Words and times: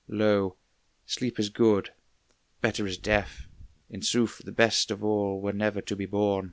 Lo, 0.07 0.57
sleep 1.05 1.39
is 1.39 1.49
good, 1.49 1.91
better 2.59 2.87
is 2.87 2.97
death 2.97 3.45
in 3.87 4.01
sooth 4.01 4.41
The 4.43 4.51
best 4.51 4.89
of 4.89 5.03
all 5.03 5.39
were 5.39 5.53
never 5.53 5.79
to 5.79 5.95
be 5.95 6.07
born. 6.07 6.39